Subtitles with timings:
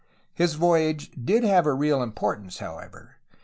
[0.33, 3.17] His voyage did have a real importance, however.